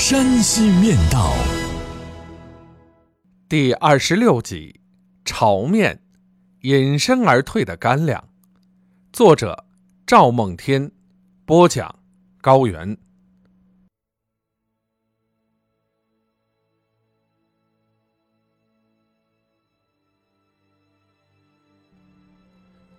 [0.00, 1.30] 山西面道》
[3.50, 4.80] 第二十六集：
[5.26, 6.02] 炒面，
[6.62, 8.26] 隐身而退的干粮。
[9.12, 9.66] 作者：
[10.06, 10.90] 赵梦天，
[11.44, 11.94] 播讲：
[12.40, 12.96] 高原。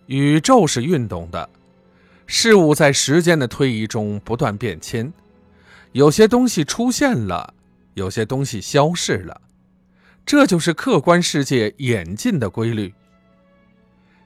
[0.05, 1.49] 宇宙是运动的，
[2.27, 5.11] 事物在时间的推移中不断变迁，
[5.93, 7.53] 有些东西出现了，
[7.95, 9.41] 有些东西消逝了，
[10.25, 12.93] 这就是客观世界演进的规律。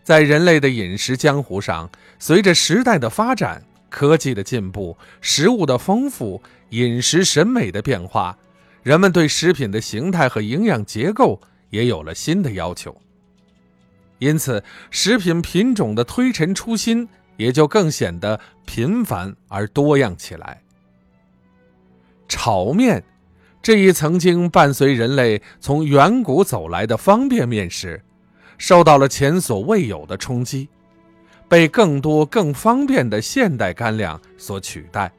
[0.03, 8.37] 在人类的饮食江湖上，随着时代的发展、科技的进步、食物的丰富、饮食审美的变化，
[8.83, 12.95] 人们对食品的形态和营养结构也有了新的要求。
[14.19, 20.61] 因此，食品品种的推陈出新也就更显得频繁而多样起来。
[22.35, 23.01] 炒面，
[23.61, 28.03] 这一曾经伴随人类从远古走来的方便面食，
[28.57, 30.67] 受到了前所未有的冲击，
[31.47, 35.09] 被更多更方便的现代干粮所取代。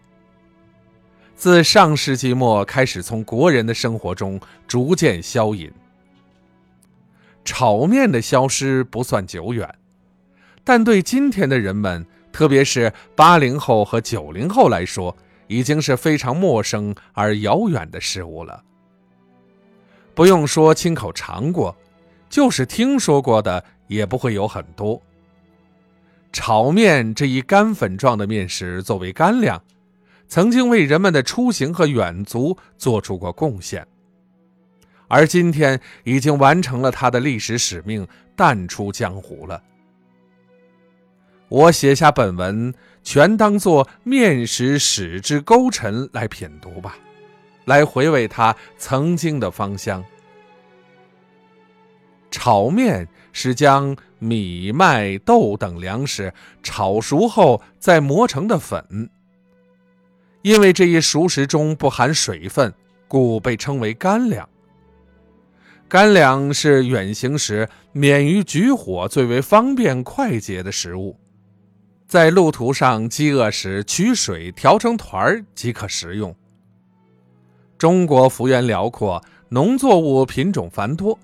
[1.34, 5.72] 自上世纪末开始，从国人的生活中逐渐消隐。
[7.46, 9.74] 炒面的消失不算久远，
[10.62, 18.62] 但对今天的人们，特别是八零后和九零后来说，已经是非常陌生而遥远的事物了。
[20.14, 21.76] 不用说亲口尝过，
[22.30, 25.00] 就是听说过的也不会有很多。
[26.32, 29.62] 炒面这一干粉状的面食作为干粮，
[30.28, 33.86] 曾经为人们的出行和远足做出过贡献。
[35.08, 39.62] 而今天已经完成了它的历史使命，淡出江湖了。
[41.48, 42.74] 我写下本文，
[43.04, 46.96] 全当作面食史之勾陈来品读吧，
[47.66, 50.04] 来回味它曾经的芳香。
[52.32, 59.08] 炒面是将米、麦、豆等粮食炒熟后再磨成的粉，
[60.42, 62.74] 因为这一熟食中不含水分，
[63.06, 64.48] 故被称为干粮。
[65.88, 71.16] 干粮是远行时免于举火最为方便快捷的食物，
[72.06, 76.34] 在路途上饥饿时取水调成团儿即可食用。
[77.76, 81.18] 中国幅员辽阔，农作物品种繁多，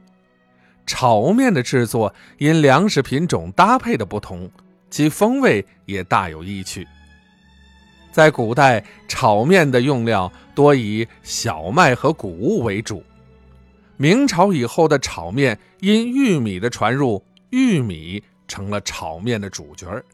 [0.85, 4.51] 炒面的制作因粮食品种搭配的不同，
[4.91, 6.87] 其风味也大有异趣。
[8.11, 13.05] 在古代，炒面的用料多以小麦和谷物为主。
[13.97, 20.05] 明朝以后的炒面，因玉米的传入，玉米成了炒面的主角儿。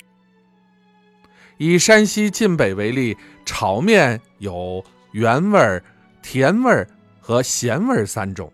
[1.59, 5.83] 以山西晋北为例，炒面有原味儿、
[6.23, 6.89] 甜味儿
[7.21, 8.53] 和咸味儿三种。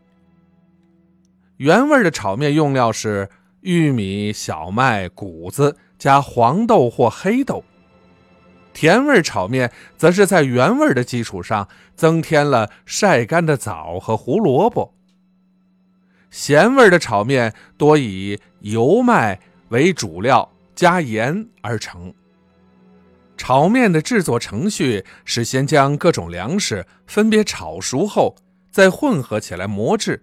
[1.59, 3.29] 原味儿的炒面用料是
[3.61, 7.63] 玉米、小麦、谷子加黄豆或黑豆；
[8.73, 14.95] 甜味儿炒面则是在原味儿的基础上增添了晒干的枣和胡萝卜。
[16.31, 19.39] 咸味儿的炒面多以油麦
[19.69, 22.13] 为主料，加盐而成。
[23.37, 28.35] 炒面的制作程序是先将各种粮食分别炒熟后，
[28.71, 30.17] 再混合起来磨制；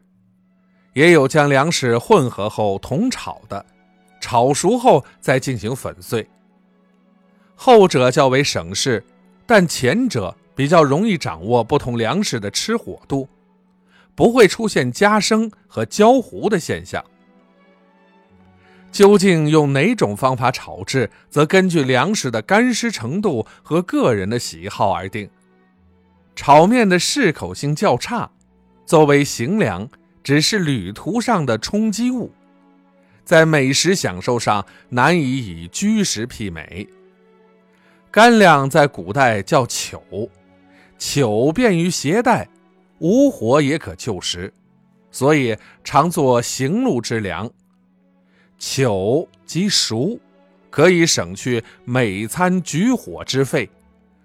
[0.94, 3.66] 也有将粮食混合后同炒的，
[4.20, 6.28] 炒熟后再进行粉碎。
[7.56, 9.04] 后者较为省事，
[9.46, 13.28] 但前者比较容易掌握不同粮食的吃火度。
[14.14, 17.04] 不会出现夹生和焦糊的现象。
[18.92, 25.30] 究竟用哪种方法炒制，则根据粮食的干湿程度和个人的喜好而定。
[26.36, 28.30] 炒面的适口性较差，
[28.86, 29.88] 作为行粮，
[30.24, 32.32] 只是旅途上的充饥物，
[33.24, 36.88] 在美食享受上难以以居食媲美。
[38.10, 40.30] 干粮在古代叫糗，
[40.98, 42.48] 糗便于携带。
[43.00, 44.54] 无火也可就食，
[45.10, 47.50] 所以常作行路之粮。
[48.62, 50.20] 糗即熟，
[50.70, 53.68] 可以省去每餐举火之费，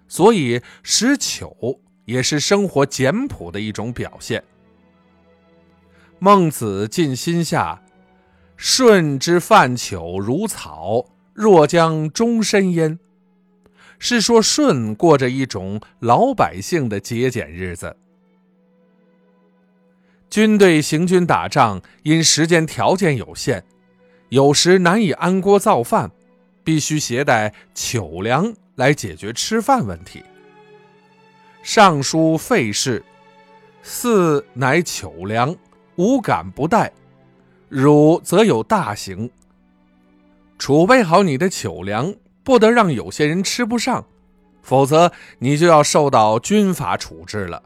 [0.07, 4.43] 所以食糗也是生活简朴的一种表现。
[6.19, 7.81] 孟子尽心下，
[8.55, 11.03] 舜之饭糗如草，
[11.33, 12.99] 若将终身焉。
[13.97, 17.97] 是说舜过着一种老百姓的节俭日子。
[20.29, 23.63] 军队行军打仗，因时间条件有限，
[24.29, 26.11] 有时难以安锅造饭，
[26.63, 30.23] 必须携带糗粮来解决吃饭问题。
[31.63, 33.03] 尚书费氏，
[33.83, 35.55] 四乃糗粮，
[35.95, 36.91] 无敢不带。
[37.69, 39.29] 汝则有大行，
[40.57, 42.13] 储备好你的糗粮。
[42.43, 44.05] 不得让有些人吃不上，
[44.61, 47.61] 否则你就要受到军法处置了。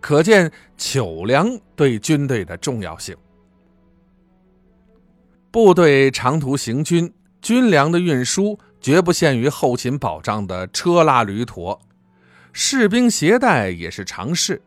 [0.00, 3.16] 可见糗粮对军队的重要性。
[5.52, 7.12] 部队长途行军，
[7.42, 11.80] 军粮的运输绝不限于后勤保障的车拉驴驮，
[12.52, 14.62] 士兵携带也是常事。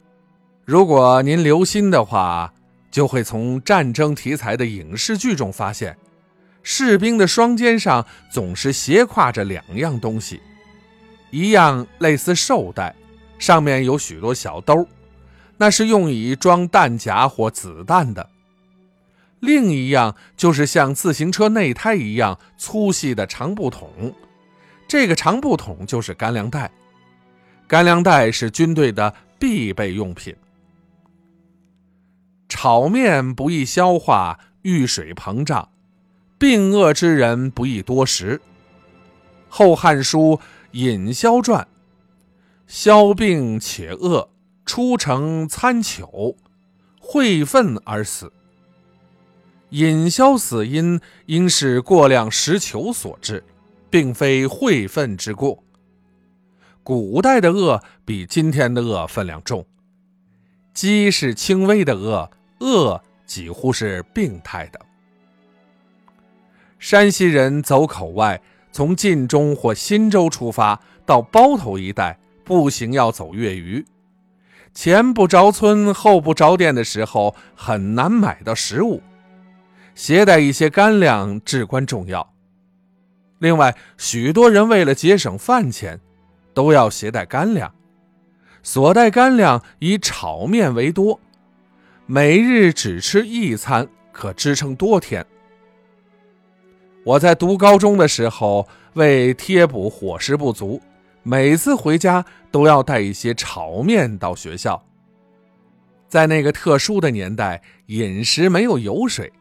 [0.65, 2.53] 如果您留心的话，
[2.91, 5.95] 就会从战争题材的影视剧中发现。
[6.63, 10.41] 士兵的双肩上总是斜挎着两样东西，
[11.31, 12.93] 一样类似绶带，
[13.39, 14.85] 上面有许多小兜，
[15.55, 18.25] 那是用以装弹夹或子弹的；
[19.43, 24.15] 另一样就是像自行车内胎一样粗细的长布筒，
[24.87, 26.71] 这个长布筒就是干粮袋。
[27.67, 30.33] 干粮袋是军队的必备用品。
[32.47, 35.67] 炒面不易消化，遇水膨胀。
[36.37, 38.37] 病恶之人不宜多食。
[39.49, 40.37] 《后汉书·
[40.71, 41.61] 尹萧传》：
[42.65, 44.29] 萧病且恶，
[44.65, 46.37] 出城参糗，
[46.97, 48.31] 会愤而死。
[49.73, 53.43] 尹霄死因应是过量食糗所致，
[53.89, 55.63] 并非会愤之过。
[56.83, 59.65] 古代的恶比今天的恶分量重，
[60.75, 62.29] 饥是轻微的恶，
[62.59, 64.79] 恶几乎是病态的。
[66.77, 68.39] 山西人走口外，
[68.71, 73.83] 从晋中或忻州出发，到包头一带步行要走月余，
[74.71, 79.01] 前不着村后不着店的时候，很难买到食物，
[79.95, 82.33] 携带一些干粮至关重要。
[83.39, 85.99] 另外，许多人为了节省饭钱，
[86.53, 87.73] 都要携带干粮，
[88.61, 91.19] 所带干粮以炒面为多，
[92.05, 95.25] 每日只吃一餐，可支撑多天。
[97.03, 100.81] 我在读高中的时候，为贴补伙食不足，
[101.21, 104.81] 每次回家都要带一些炒面到学校。
[106.07, 109.33] 在那个特殊的年代，饮食没有油水，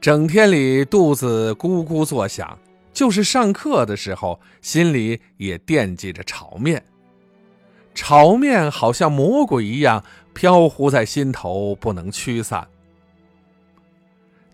[0.00, 2.56] 整天里肚子咕咕作响，
[2.92, 6.82] 就是上课的时候，心里也惦记着炒面。
[7.94, 12.68] 炒面好像魔鬼一样飘忽在心头，不能驱散。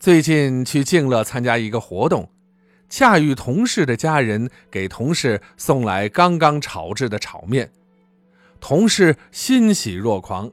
[0.00, 2.30] 最近去静乐参加一个活动，
[2.88, 7.70] 恰遇同事的家人给同事送来刚刚炒制的炒面，
[8.60, 10.50] 同事欣喜若狂。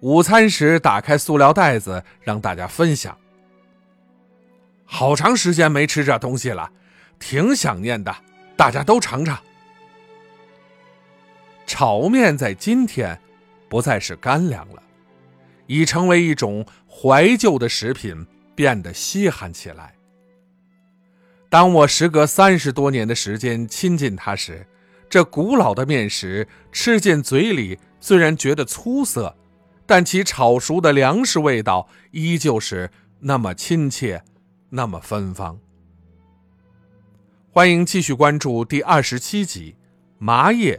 [0.00, 3.18] 午餐时打开塑料袋子让大家分享。
[4.90, 6.72] 好长时间没吃这东西了，
[7.20, 8.12] 挺想念的，
[8.56, 9.38] 大家都尝尝。
[11.66, 13.16] 炒面在今天
[13.68, 14.82] 不再是干粮了，
[15.66, 18.26] 已成为一种怀旧的食品。
[18.58, 19.94] 变得稀罕起来。
[21.48, 24.66] 当我时隔三十多年的时间亲近它时，
[25.08, 29.32] 这古老的面食吃进嘴里，虽然觉得粗涩，
[29.86, 32.90] 但其炒熟的粮食味道依旧是
[33.20, 34.24] 那么亲切，
[34.70, 35.58] 那么芬芳。
[37.50, 39.72] 欢迎继续关注第二十七集
[40.18, 40.76] 《麻叶》，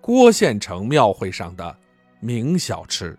[0.00, 1.76] 郭县城庙会上的
[2.20, 3.18] 名小吃。